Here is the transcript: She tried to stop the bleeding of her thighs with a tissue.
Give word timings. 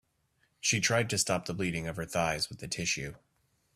She 0.59 0.79
tried 0.79 1.11
to 1.11 1.17
stop 1.19 1.45
the 1.45 1.53
bleeding 1.53 1.85
of 1.85 1.95
her 1.95 2.07
thighs 2.07 2.49
with 2.49 2.63
a 2.63 2.67
tissue. 2.67 3.13